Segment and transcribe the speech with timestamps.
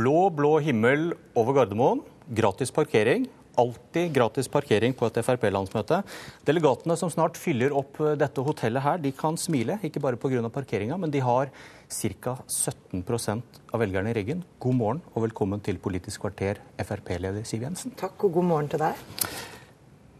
[0.00, 2.00] blå, blå himmel over Gardermoen.
[2.32, 3.26] Gratis parkering.
[3.58, 5.98] Alltid gratis parkering på et Frp-landsmøte.
[6.46, 10.40] Delegatene som snart fyller opp eh, dette hotellet her, de kan smile, ikke bare pga.
[10.54, 11.50] parkeringa, men de har
[11.90, 12.36] ca.
[12.46, 14.44] 17% av velgerne i ryggen.
[14.62, 17.92] God morgen og velkommen til Politisk kvarter, Frp-leder Siv Jensen.
[17.98, 19.02] Takk og god morgen til deg.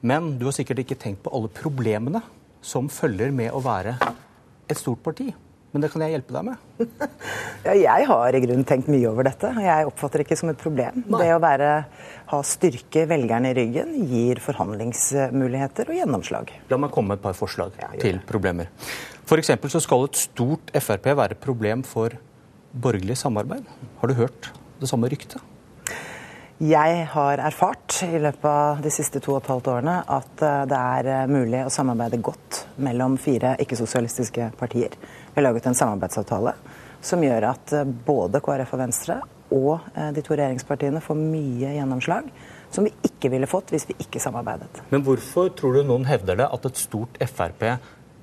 [0.03, 2.21] Men du har sikkert ikke tenkt på alle problemene
[2.61, 3.97] som følger med å være
[4.69, 5.31] et stort parti.
[5.71, 6.87] Men det kan jeg hjelpe deg med.
[7.69, 9.53] ja, jeg har i grunnen tenkt mye over dette.
[9.63, 11.05] Jeg oppfatter det ikke som et problem.
[11.05, 11.21] Nei.
[11.23, 11.69] Det å være,
[12.33, 16.51] ha styrke velgerne i ryggen gir forhandlingsmuligheter og gjennomslag.
[16.73, 18.73] La meg komme med et par forslag ja, til problemer.
[19.31, 19.55] F.eks.
[19.71, 22.19] så skal et stort Frp være et problem for
[22.75, 23.63] borgerlig samarbeid.
[24.03, 24.51] Har du hørt
[24.83, 25.39] det samme ryktet?
[26.61, 30.65] Jeg har erfart i løpet av de siste to og et halvt årene at eh,
[30.69, 34.93] det er eh, mulig å samarbeide godt mellom fire ikke-sosialistiske partier.
[35.31, 36.55] Vi har laget en samarbeidsavtale
[37.01, 42.29] som gjør at eh, både KrF og Venstre og de to regjeringspartiene får mye gjennomslag
[42.71, 44.85] som vi ikke ville fått hvis vi ikke samarbeidet.
[44.93, 47.65] Men hvorfor tror du noen hevder det at et stort Frp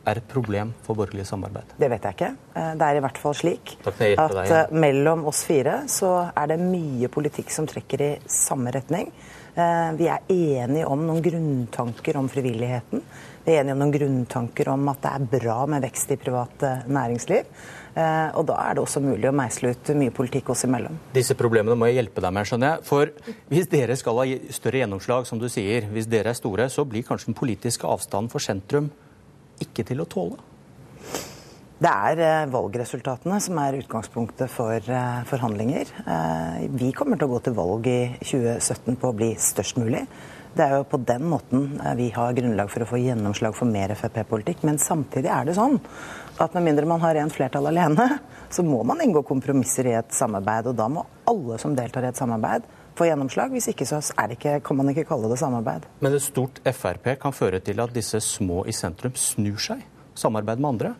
[0.08, 1.76] er et problem for borgerlig samarbeid?
[1.80, 2.34] Det vet jeg ikke.
[2.56, 6.62] Eh, det er i hvert fall slik at eh, mellom oss fire så er det
[6.62, 9.12] mye politikk som trekker i samme retning.
[9.58, 13.04] Eh, vi er enige om noen grunntanker om frivilligheten.
[13.48, 16.64] Vi er enige om noen grunntanker om at det er bra med vekst i privat
[16.92, 17.52] næringsliv.
[17.98, 21.00] Og da er det også mulig å meisle ut mye politikk oss imellom.
[21.16, 22.84] Disse problemene må jeg hjelpe deg med, skjønner jeg.
[22.86, 26.86] For hvis dere skal ha større gjennomslag, som du sier, hvis dere er store, så
[26.86, 28.92] blir kanskje den politiske avstanden for sentrum
[29.64, 30.40] ikke til å tåle?
[31.78, 35.92] Det er eh, valgresultatene som er utgangspunktet for eh, forhandlinger.
[36.10, 40.02] Eh, vi kommer til å gå til valg i 2017 på å bli størst mulig.
[40.58, 43.94] Det er jo på den måten vi har grunnlag for å få gjennomslag for mer
[43.94, 44.64] Frp-politikk.
[44.66, 45.78] Men samtidig er det sånn
[46.42, 48.10] at med mindre man har rent flertall alene,
[48.56, 50.72] så må man inngå kompromisser i et samarbeid.
[50.72, 52.66] Og da må alle som deltar i et samarbeid,
[52.98, 53.54] få gjennomslag.
[53.54, 55.88] Hvis ikke så ikke, kan man ikke kalle det samarbeid.
[56.02, 59.84] Men et stort Frp kan føre til at disse små i sentrum snur seg,
[60.18, 60.96] samarbeid med andre.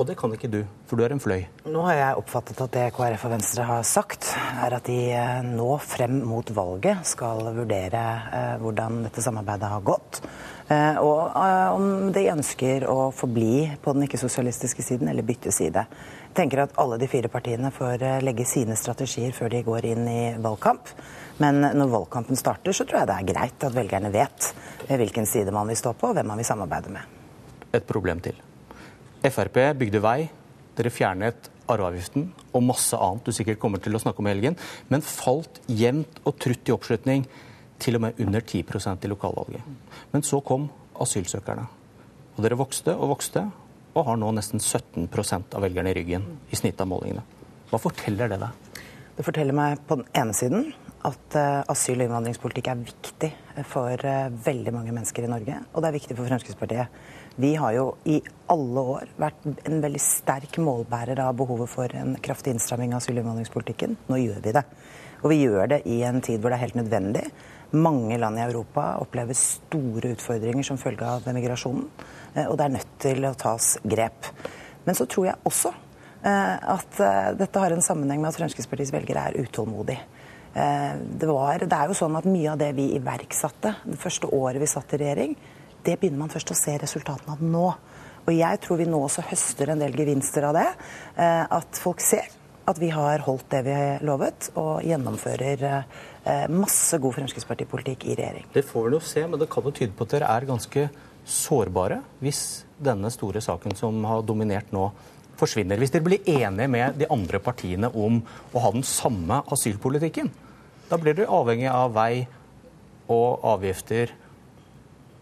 [0.00, 1.42] Og det kan ikke du, for du er en fløy.
[1.68, 4.30] Nå har jeg oppfattet at det KrF og Venstre har sagt,
[4.64, 9.84] er at de eh, nå frem mot valget skal vurdere eh, hvordan dette samarbeidet har
[9.84, 10.22] gått.
[10.70, 11.34] Eh, og
[11.74, 16.76] om de ønsker å forbli på den ikke-sosialistiske siden eller bytte side Jeg tenker at
[16.78, 20.92] alle de fire partiene får eh, legge sine strategier før de går inn i valgkamp.
[21.42, 24.52] Men når valgkampen starter, så tror jeg det er greit at velgerne vet
[24.86, 27.18] eh, hvilken side man vil stå på, og hvem man vil samarbeide med.
[27.74, 28.38] Et problem til.
[29.26, 30.20] Frp bygde vei.
[30.78, 34.56] Dere fjernet arveavgiften og masse annet du sikkert kommer til å snakke om i helgen,
[34.86, 37.26] men falt jevnt og trutt i oppslutning,
[37.80, 39.74] til og med under 10% i lokalvalget.
[40.12, 40.68] Men så kom
[41.00, 41.66] asylsøkerne.
[42.36, 43.44] Og dere vokste og vokste,
[43.90, 47.24] og har nå nesten 17% av velgerne i ryggen i snitt av målingene.
[47.70, 48.84] Hva forteller det deg?
[49.16, 50.70] Det forteller meg på den ene siden
[51.06, 53.30] at uh, asyl- og innvandringspolitikk er viktig
[53.68, 55.58] for uh, veldig mange mennesker i Norge.
[55.72, 57.00] Og det er viktig for Fremskrittspartiet.
[57.40, 58.18] Vi har jo i
[58.52, 63.16] alle år vært en veldig sterk målbærer av behovet for en kraftig innstramming av asyl-
[63.16, 63.96] og innvandringspolitikken.
[64.10, 64.64] Nå gjør vi det.
[65.20, 67.24] Og vi gjør det i en tid hvor det er helt nødvendig.
[67.70, 71.84] Mange land i Europa opplever store utfordringer som følge av migrasjonen.
[72.34, 74.30] Eh, og det er nødt til å tas grep.
[74.86, 78.94] Men så tror jeg også eh, at eh, dette har en sammenheng med at Fremskrittspartiets
[78.96, 80.18] velgere er utålmodige.
[80.50, 84.58] Det, var, det, er jo sånn at Mye av det vi iverksatte det første året
[84.58, 85.36] vi satt i regjering,
[85.86, 87.68] det begynner man først å se resultatene av nå.
[88.24, 90.66] Og jeg tror vi nå også høster en del gevinster av det.
[91.14, 92.26] At folk ser
[92.70, 95.64] at vi har holdt det vi har lovet, og gjennomfører
[96.52, 98.48] masse god Fremskrittspartipolitikk i regjering.
[98.54, 100.88] Det får vi nå se, men det kan jo tyde på at dere er ganske
[101.30, 104.90] sårbare hvis denne store saken som har dominert nå,
[105.40, 105.80] forsvinner.
[105.80, 108.20] Hvis dere blir enige med de andre partiene om
[108.52, 110.28] å ha den samme asylpolitikken,
[110.90, 112.26] da blir dere avhengig av vei
[113.10, 114.12] og avgifter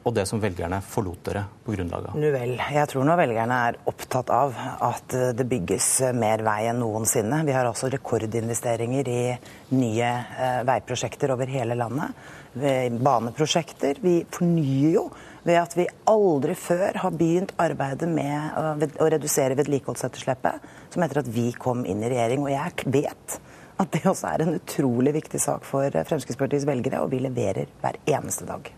[0.08, 2.18] og det som velgerne forlot dere på grunnlag av?
[2.18, 2.56] Nu vel.
[2.58, 4.56] Jeg tror nå velgerne er opptatt av
[4.88, 7.42] at det bygges mer vei enn noensinne.
[7.46, 9.22] Vi har også rekordinvesteringer i
[9.76, 12.16] nye eh, veiprosjekter over hele landet.
[12.58, 14.00] Baneprosjekter.
[14.02, 15.04] Vi fornyer jo
[15.46, 21.30] ved at vi aldri før har begynt arbeidet med å redusere vedlikeholdsetterslepet, som etter at
[21.32, 22.44] vi kom inn i regjering.
[22.44, 23.38] Og jeg vet
[23.78, 28.00] at det også er en utrolig viktig sak for Fremskrittspartiets velgere, og vi leverer hver
[28.10, 28.72] eneste dag.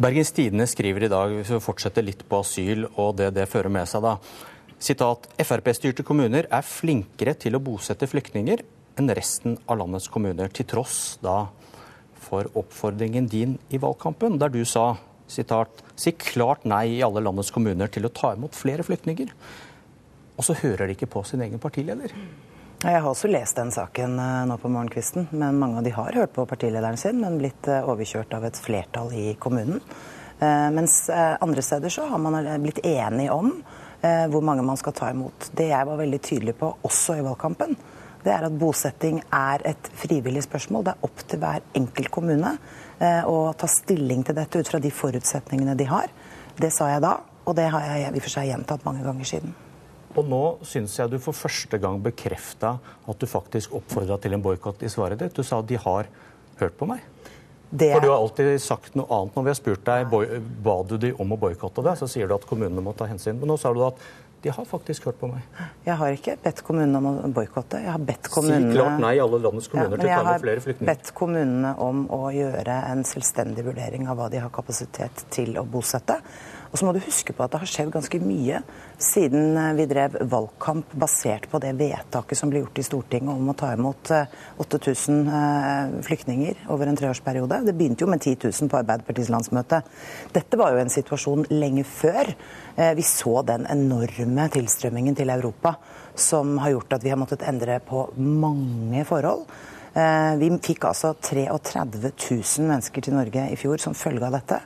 [0.00, 3.72] Bergens Tidende skriver i dag, hvis vi fortsetter litt på asyl og det det fører
[3.72, 4.16] med seg, da.
[4.82, 8.64] Sitat, Frp-styrte kommuner er flinkere til å bosette flyktninger
[8.98, 11.44] enn resten av landets kommuner, til tross da
[12.22, 14.94] for oppfordringen din i valgkampen, der du sa
[15.30, 19.28] sitat, si klart nei i alle landets kommuner til å ta imot flere flyktninger.
[20.40, 22.16] Og så hører de ikke på sin egen partileder.
[22.82, 25.28] Jeg har også lest den saken eh, nå på morgenkvisten.
[25.30, 28.58] men Mange av de har hørt på partilederen sin, men blitt eh, overkjørt av et
[28.58, 29.78] flertall i kommunen.
[30.42, 33.54] Eh, mens andre steder så har man blitt enige om
[34.02, 35.52] hvor mange man skal ta imot.
[35.54, 37.76] Det jeg var veldig tydelig på også i valgkampen,
[38.24, 40.88] det er at bosetting er et frivillig spørsmål.
[40.88, 42.56] Det er opp til hver enkelt kommune
[43.30, 46.10] å ta stilling til dette ut fra de forutsetningene de har.
[46.58, 49.36] Det sa jeg da, og det har jeg i og for seg gjentatt mange ganger
[49.36, 49.54] siden.
[50.12, 52.76] Og nå syns jeg du for første gang bekrefta
[53.08, 55.36] at du faktisk oppfordra til en boikott i svaret ditt.
[55.36, 56.10] Du sa at de har
[56.60, 57.04] hørt på meg.
[57.72, 57.88] Det...
[57.94, 60.10] For du har alltid sagt noe annet når vi har spurt deg
[60.64, 61.96] ba du de om å boikotte det.
[62.02, 63.38] Så sier du at kommunene må ta hensyn.
[63.40, 64.02] Men nå sa du at
[64.42, 65.44] de har faktisk hørt på meg.
[65.86, 67.78] Jeg har ikke bedt kommunene om å boikotte.
[67.80, 70.42] Jeg har bedt kommunene Si klart nei alle landets kommuner ja, til å ta med
[70.42, 70.88] flere flyktninger.
[70.88, 75.24] Jeg har bedt kommunene om å gjøre en selvstendig vurdering av hva de har kapasitet
[75.32, 76.18] til å bosette.
[76.72, 78.62] Og så må du huske på at det har skjedd ganske mye
[79.02, 83.50] siden eh, vi drev valgkamp basert på det vedtaket som ble gjort i Stortinget om
[83.52, 84.12] å ta imot
[84.62, 87.58] 8000 eh, eh, flyktninger over en treårsperiode.
[87.66, 89.82] Det begynte jo med 10 000 på Arbeiderpartiets landsmøte.
[90.32, 92.32] Dette var jo en situasjon lenge før
[92.96, 95.74] vi så den enorme tilstrømmingen til Europa
[96.16, 99.44] som har gjort at vi har måttet endre på mange forhold.
[100.40, 104.62] Vi fikk altså 33 000 mennesker til Norge i fjor som følge av dette.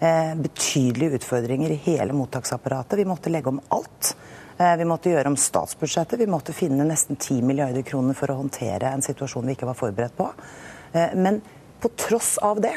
[0.00, 2.98] Eh, betydelige utfordringer i hele mottaksapparatet.
[2.98, 4.16] Vi måtte legge om alt.
[4.58, 6.18] Eh, vi måtte gjøre om statsbudsjettet.
[6.20, 9.78] Vi måtte finne nesten 10 milliarder kroner for å håndtere en situasjon vi ikke var
[9.78, 10.28] forberedt på.
[10.92, 11.40] Eh, men
[11.80, 12.74] på tross av det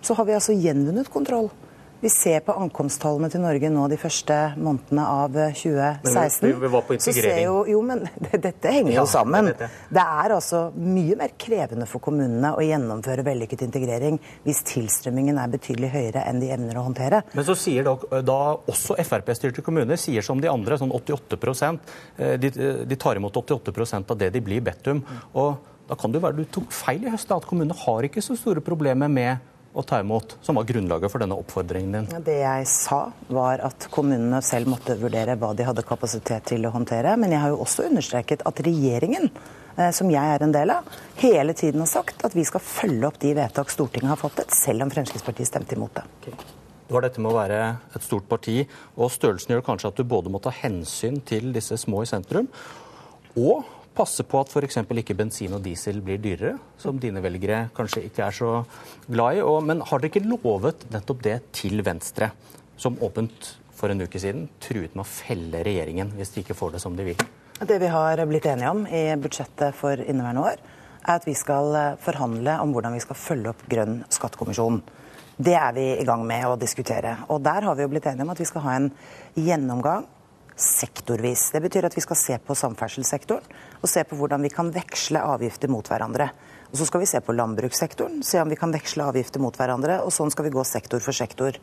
[0.00, 1.50] så har vi altså gjenvunnet kontroll
[2.00, 6.46] vi ser på ankomsttallene til Norge nå de første månedene av 2016.
[6.46, 7.44] Men vi var på integrering.
[7.44, 8.06] Jo, jo, men
[8.46, 9.50] dette henger jo ja, sammen.
[9.58, 9.68] Det.
[9.92, 14.16] det er altså mye mer krevende for kommunene å gjennomføre vellykket integrering
[14.46, 17.22] hvis tilstrømmingen er betydelig høyere enn de evner å håndtere.
[17.36, 21.40] Men så sier da, da også Frp-styrte kommuner sier som de andre, sånn 88
[22.16, 22.52] eh, de,
[22.88, 25.04] de tar imot 88% av det de blir bedt om.
[25.36, 28.22] Og da kan det jo være du tok feil i høst, at kommunene har ikke
[28.24, 32.22] så store problemer med å ta imot, som var grunnlaget for denne oppfordringen din?
[32.26, 33.00] Det jeg sa,
[33.30, 37.14] var at kommunene selv måtte vurdere hva de hadde kapasitet til å håndtere.
[37.20, 39.30] Men jeg har jo også understreket at regjeringen,
[39.76, 40.90] eh, som jeg er en del av,
[41.22, 44.86] hele tiden har sagt at vi skal følge opp de vedtak Stortinget har fattet, selv
[44.86, 46.06] om Fremskrittspartiet stemte imot det.
[46.20, 46.56] Okay.
[46.90, 47.58] Det var dette med å være
[47.94, 48.64] et stort parti,
[48.98, 52.50] og størrelsen gjør kanskje at du både må ta hensyn til disse små i sentrum,
[53.38, 53.62] og
[53.96, 54.80] passe på at f.eks.
[55.02, 58.52] ikke bensin og diesel blir dyrere, som dine velgere kanskje ikke er så
[59.08, 59.42] glad i.
[59.44, 62.30] Og, men har dere ikke lovet nettopp det til Venstre,
[62.80, 66.76] som åpent for en uke siden truet med å felle regjeringen hvis de ikke får
[66.76, 67.24] det som de vil?
[67.60, 70.62] Det vi har blitt enige om i budsjettet for inneværende år,
[71.00, 74.80] er at vi skal eh, forhandle om hvordan vi skal følge opp Grønn skattekommisjon.
[75.40, 77.14] Det er vi i gang med å diskutere.
[77.32, 78.90] Og der har vi jo blitt enige om at vi skal ha en
[79.36, 80.08] gjennomgang
[80.60, 81.48] sektorvis.
[81.54, 83.46] Det betyr at vi skal se på samferdselssektoren
[83.80, 86.30] og se på hvordan vi kan veksle avgifter mot hverandre.
[86.70, 90.02] Og Så skal vi se på landbrukssektoren, se om vi kan veksle avgifter mot hverandre.
[90.04, 91.56] Og sånn skal vi gå sektor for sektor.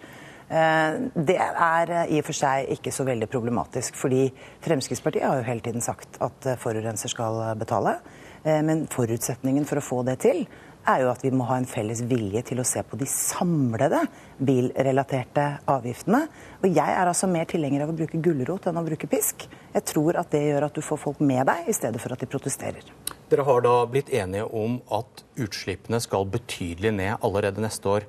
[0.49, 4.27] Eh, det er i og for seg ikke så veldig problematisk, fordi
[4.63, 7.99] Fremskrittspartiet har jo hele tiden sagt at forurenser skal betale.
[8.43, 10.45] Eh, men forutsetningen for å få det til,
[10.87, 13.99] er jo at vi må ha en felles vilje til å se på de samlede
[14.37, 16.21] bilrelaterte avgiftene.
[16.61, 19.47] Og jeg er altså mer tilhenger av å bruke gulrot enn å bruke pisk.
[19.73, 22.23] Jeg tror at det gjør at du får folk med deg, i stedet for at
[22.23, 22.87] de protesterer.
[23.27, 28.07] Dere har da blitt enige om at utslippene skal betydelig ned allerede neste år.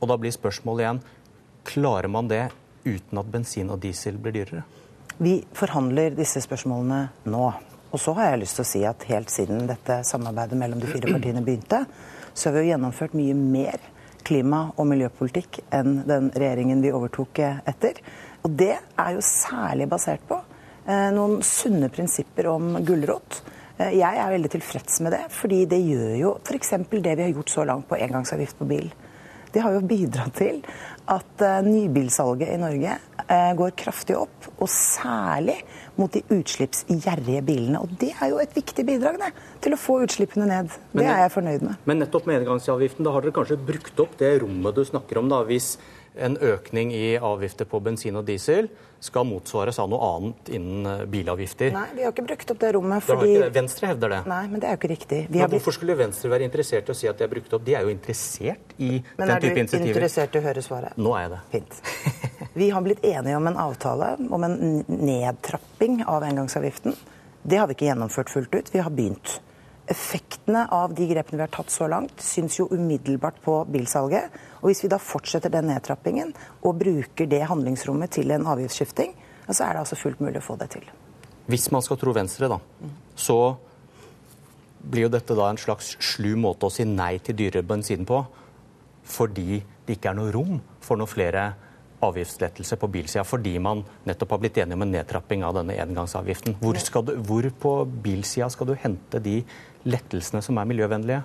[0.00, 1.04] Og da blir spørsmålet igjen
[1.64, 2.46] klarer man det
[2.84, 4.64] uten at bensin og diesel blir dyrere?
[5.18, 7.46] Vi forhandler disse spørsmålene nå.
[7.94, 10.90] Og så har jeg lyst til å si at helt siden dette samarbeidet mellom de
[10.90, 11.84] fire partiene begynte,
[12.34, 13.84] så har vi jo gjennomført mye mer
[14.26, 18.00] klima- og miljøpolitikk enn den regjeringen vi overtok etter.
[18.42, 23.44] Og det er jo særlig basert på eh, noen sunne prinsipper om gulrot.
[23.78, 26.74] Eh, jeg er veldig tilfreds med det, fordi det gjør jo f.eks.
[26.90, 28.90] det vi har gjort så langt på engangsavgift på bil.
[29.54, 30.64] Det har jo bidratt til
[31.10, 32.94] at uh, nybilsalget i Norge
[33.24, 34.48] uh, går kraftig opp.
[34.58, 35.58] Og særlig
[35.98, 37.82] mot de utslippsgjerrige bilene.
[37.82, 39.32] Og det er jo et viktig bidrag det,
[39.64, 40.72] til å få utslippene ned.
[40.94, 41.82] Det er jeg fornøyd med.
[41.88, 45.30] Men nettopp med engangsavgiften, da har dere kanskje brukt opp det rommet du snakker om,
[45.32, 45.74] da, hvis
[46.14, 48.68] en økning i avgifter på bensin og diesel
[49.04, 51.74] skal motsvares av noe annet innen eh, bilavgifter.
[51.74, 54.20] Nei, vi har ikke brukt opp det rommet fordi det Venstre hevder det.
[54.30, 55.20] Nei, men det er jo ikke riktig.
[55.34, 57.64] Men hvorfor skulle Venstre være interessert i å si at de har brukt opp?
[57.66, 59.74] De er jo interessert i men den type initiativer.
[59.74, 60.96] Men er du interessert i å høre svaret?
[61.00, 61.42] Nå er jeg det.
[61.56, 61.80] Fint.
[62.62, 66.94] Vi har blitt enige om en avtale om en nedtrapping av engangsavgiften.
[67.44, 68.70] Det har vi ikke gjennomført fullt ut.
[68.72, 69.40] Vi har begynt.
[69.90, 74.32] Effektene av de grepene vi har tatt så langt, syns jo umiddelbart på bilsalget.
[74.62, 76.32] Og hvis vi da fortsetter den nedtrappingen
[76.64, 79.12] og bruker det handlingsrommet til en avgiftsskifting,
[79.50, 80.88] så er det altså fullt mulig å få det til.
[81.52, 82.56] Hvis man skal tro Venstre, da,
[83.16, 83.38] så
[84.84, 88.22] blir jo dette da en slags slu måte å si nei til dyrere bensin på,
[89.04, 91.50] fordi det ikke er noe rom for noe flere
[92.08, 96.58] avgiftslettelse på bilsida, fordi man nettopp har blitt enige om en nedtrapping av denne engangsavgiften.
[96.62, 99.40] Hvor, du, hvor på bilsida skal du hente de
[99.88, 101.22] lettelsene som er miljøvennlige?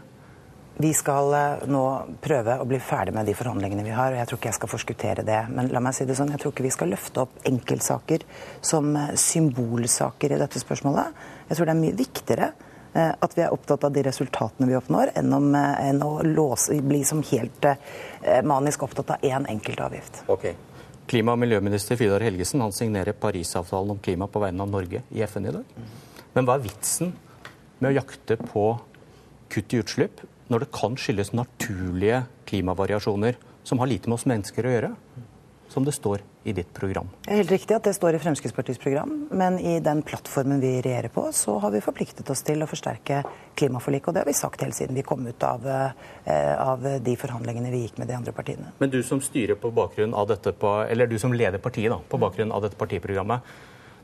[0.80, 1.84] Vi skal eh, nå
[2.24, 4.14] prøve å bli ferdig med de forhandlingene vi har.
[4.14, 5.42] og Jeg tror ikke jeg skal forskuttere det.
[5.52, 8.24] Men la meg si det sånn, jeg tror ikke vi skal løfte opp enkeltsaker
[8.64, 11.22] som eh, symbolsaker i dette spørsmålet.
[11.50, 12.52] Jeg tror det er mye viktigere
[12.94, 16.74] Eh, at vi er opptatt av de resultatene vi oppnår, enn, om, enn å låse,
[16.82, 17.68] bli som helt
[18.44, 20.24] manisk opptatt av én enkelt avgift.
[20.26, 20.56] Okay.
[21.10, 25.24] Klima- og miljøminister Fidar Helgesen han signerer Parisavtalen om klima på vegne av Norge i
[25.26, 25.72] FN i dag.
[26.36, 27.16] Men hva er vitsen
[27.80, 28.66] med å jakte på
[29.50, 30.22] kutt i utslipp
[30.54, 34.94] når det kan skyldes naturlige klimavariasjoner som har lite med oss mennesker å gjøre?
[35.70, 37.10] som det står i ditt program.
[37.26, 40.78] Det er helt riktig at det står i Fremskrittspartiets program, men i den plattformen vi
[40.82, 43.24] regjerer på, så har vi forpliktet oss til å forsterke
[43.60, 44.08] klimaforliket.
[44.08, 47.72] Og det har vi sagt helt siden vi kom ut av, eh, av de forhandlingene
[47.74, 48.72] vi gikk med de andre partiene.
[48.80, 52.00] Men du som styrer på bakgrunn av dette, på, eller du som leder partiet da,
[52.00, 53.42] på bakgrunn av dette partiprogrammet,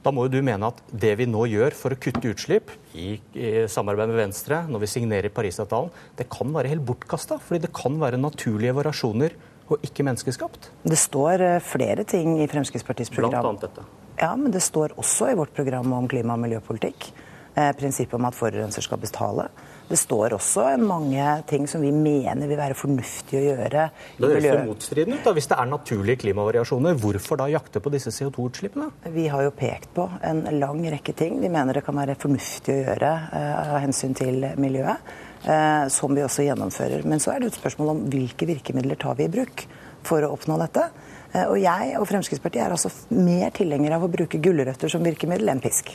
[0.06, 3.16] da må jo du mene at det vi nå gjør for å kutte utslipp, i,
[3.34, 5.90] i samarbeid med Venstre, når vi signerer Parisavtalen,
[6.20, 7.40] det kan være helt bortkasta.
[7.42, 9.34] Fordi det kan være naturlige variasjoner
[9.70, 10.70] og ikke menneskeskapt?
[10.86, 13.40] Det står eh, flere ting i Fremskrittspartiets program.
[13.42, 13.86] Blant annet dette.
[14.22, 17.10] Ja, men det står også i vårt program om klima- og miljøpolitikk.
[17.56, 19.48] Eh, prinsippet om at forurenser skal betale.
[19.88, 23.84] Det står også mange ting som vi mener vil være fornuftig å gjøre.
[24.18, 25.24] Det høres jo motstridende ut.
[25.24, 25.34] da.
[25.38, 28.90] Hvis det er naturlige klimavariasjoner, hvorfor da jakte på disse CO2-utslippene?
[29.14, 32.74] Vi har jo pekt på en lang rekke ting vi mener det kan være fornuftig
[32.74, 35.16] å gjøre eh, av hensyn til miljøet.
[35.46, 37.04] Eh, som vi også gjennomfører.
[37.06, 39.68] Men så er det et spørsmål om hvilke virkemidler tar vi i bruk
[40.06, 40.88] for å oppnå dette.
[41.36, 45.54] Eh, og jeg og Fremskrittspartiet er altså mer tilhengere av å bruke gulrøtter som virkemiddel
[45.54, 45.94] enn pisk.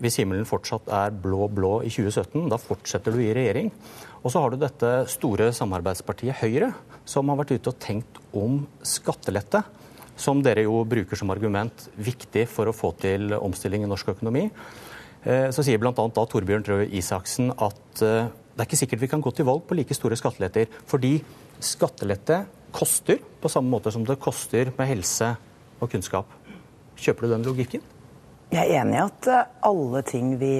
[0.00, 3.68] Hvis himmelen fortsatt er blå-blå i 2017, da fortsetter du i regjering.
[4.22, 6.72] Og så har du dette store samarbeidspartiet Høyre,
[7.04, 9.60] som har vært ute og tenkt om skattelette.
[10.16, 14.48] Som dere jo bruker som argument viktig for å få til omstilling i norsk økonomi.
[15.26, 15.90] Eh, så sier bl.a.
[15.92, 19.64] da Torbjørn Røe Isaksen at eh, det er ikke sikkert vi kan gå til valg
[19.66, 20.70] på like store skatteletter.
[20.86, 21.16] Fordi
[21.58, 22.44] skattelette
[22.76, 25.32] koster på samme måte som det koster med helse
[25.80, 26.30] og kunnskap.
[26.96, 27.84] Kjøper du den logikken?
[28.54, 30.54] Jeg er enig i at eh, alle ting vi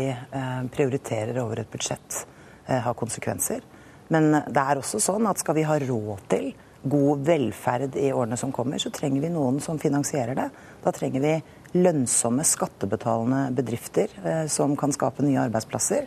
[0.74, 2.24] prioriterer over et budsjett,
[2.66, 3.62] har konsekvenser.
[4.10, 6.48] Men det er også sånn at skal vi ha råd til
[6.90, 10.48] god velferd i årene som kommer, så trenger vi noen som finansierer det.
[10.84, 11.34] Da trenger vi
[11.76, 16.06] lønnsomme, skattebetalende bedrifter eh, som kan skape nye arbeidsplasser.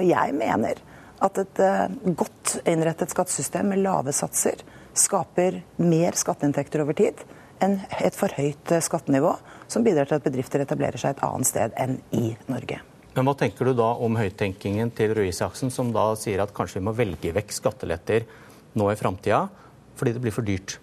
[0.00, 0.80] Jeg mener
[1.24, 4.62] at et eh, godt innrettet skattesystem med lave satser
[4.94, 7.20] skaper mer skatteinntekter over tid
[7.62, 9.34] enn et for høyt eh, skattenivå,
[9.70, 12.80] som bidrar til at bedrifter etablerer seg et annet sted enn i Norge.
[13.14, 16.80] Men Hva tenker du da om høyttenkingen til Røe Isaksen, som da sier at kanskje
[16.80, 18.26] vi må velge vekk skatteletter
[18.74, 19.44] nå i framtida
[19.98, 20.78] fordi det blir for dyrt?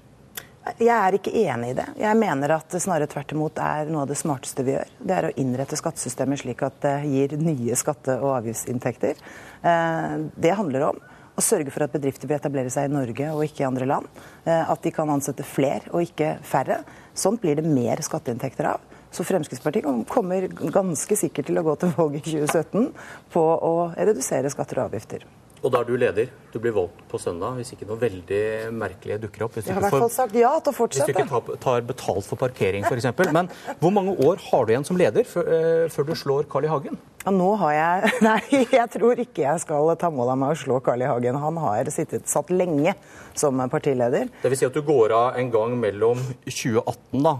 [0.77, 1.87] Jeg er ikke enig i det.
[1.97, 4.91] Jeg mener at det snarere tvert imot er noe av det smarteste vi gjør.
[5.01, 9.17] Det er å innrette skattesystemet slik at det gir nye skatte- og avgiftsinntekter.
[9.65, 11.01] Eh, det handler om
[11.33, 14.21] å sørge for at bedrifter vil etablere seg i Norge og ikke i andre land.
[14.45, 16.83] Eh, at de kan ansette flere og ikke færre.
[17.17, 18.85] Sånt blir det mer skatteinntekter av.
[19.11, 22.91] Så Fremskrittspartiet kommer ganske sikkert til å gå til valg i 2017
[23.33, 25.25] på å redusere skatter og avgifter.
[25.61, 26.29] Og da er du leder.
[26.51, 29.59] Du blir valgt på søndag hvis ikke noe veldig merkelig dukker opp.
[29.59, 30.55] jeg har i hvert fall sagt ja.
[30.57, 33.11] Hvis du ikke tar, betalt for parkering f.eks.
[33.29, 33.49] Men
[33.79, 36.71] hvor mange år har du igjen som leder før, uh, før du slår Carl I.
[36.71, 36.97] Hagen?
[37.21, 40.59] Ja, nå har jeg Nei, jeg tror ikke jeg skal ta mål av meg å
[40.63, 41.09] slå Carl I.
[41.11, 41.37] Hagen.
[41.45, 42.95] Han har sittet, satt lenge
[43.37, 44.33] som partileder.
[44.41, 47.37] Det vil si at du går av en gang mellom 2018 da,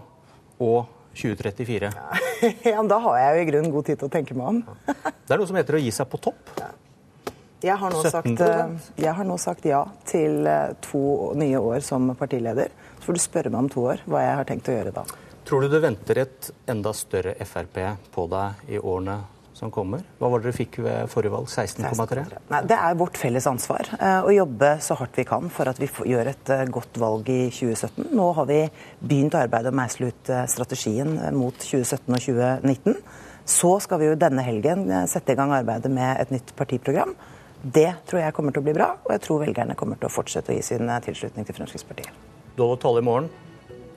[0.61, 0.83] og
[1.17, 1.91] 2034?
[2.65, 4.61] Ja, Da har jeg jo i grunnen god tid til å tenke meg om.
[4.87, 6.60] Det er noe som heter å gi seg på topp.
[7.61, 12.09] Jeg har, sagt, eh, jeg har, nå sagt, ja til eh, to nye år som
[12.17, 12.71] partileder.
[12.97, 15.03] Så får du spørre meg om to år hva jeg har tenkt å gjøre da.
[15.45, 17.77] Tror du det venter et enda større Frp
[18.13, 19.19] på deg i årene
[19.57, 20.01] som kommer?
[20.17, 21.51] Hva var det dere fikk ved forrige valg?
[21.53, 22.23] 16,3?
[22.65, 25.89] Det er vårt felles ansvar eh, å jobbe så hardt vi kan for at vi
[26.13, 28.07] gjør et godt valg i 2017.
[28.17, 28.63] Nå har vi
[29.03, 32.97] begynt arbeidet å meisle ut strategien mot 2017 og 2019.
[33.51, 37.13] Så skal vi jo denne helgen sette i gang arbeidet med et nytt partiprogram.
[37.61, 40.13] Det tror jeg kommer til å bli bra, og jeg tror velgerne kommer til å
[40.13, 42.09] fortsette å gi sin eh, tilslutning til Fremskrittspartiet.
[42.57, 43.29] Du holder tale i morgen.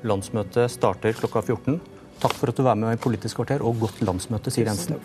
[0.04, 1.78] Landsmøtet starter klokka 14.
[2.20, 5.00] Takk for at du var med i Politisk kvarter, og godt landsmøte, Siv Jensen.